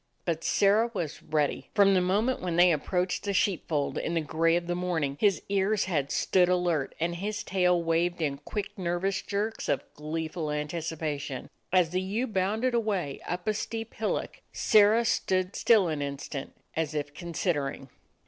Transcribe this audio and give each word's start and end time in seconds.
But 0.25 0.43
Sirrah 0.43 0.89
was 0.95 1.21
ready. 1.21 1.69
From 1.75 1.93
the 1.93 2.01
moment 2.01 2.41
when 2.41 2.55
they 2.55 2.71
approached 2.71 3.21
the 3.23 3.35
sheep 3.35 3.67
fold 3.67 3.99
in 3.99 4.15
the 4.15 4.19
gray 4.21 4.55
of 4.55 4.65
the 4.65 4.73
morning, 4.73 5.15
his 5.19 5.43
ears 5.47 5.83
had 5.85 6.11
stood 6.11 6.49
alert, 6.49 6.95
and 6.99 7.17
his 7.17 7.43
tail 7.43 7.83
waved 7.83 8.19
in 8.19 8.39
quick, 8.39 8.75
nervous 8.79 9.21
jerks 9.21 9.69
of 9.69 9.83
gleeful 9.93 10.49
anticipation. 10.49 11.51
As 11.71 11.91
the 11.91 12.01
ewe 12.01 12.25
bounded 12.25 12.73
away 12.73 13.19
up 13.27 13.47
a 13.47 13.53
steep 13.53 13.93
hillock, 13.93 14.41
Sirrah 14.51 15.05
stood 15.05 15.55
still 15.55 15.87
an 15.87 16.01
instant, 16.01 16.55
as 16.75 16.95
if 16.95 17.13
considering. 17.13 17.89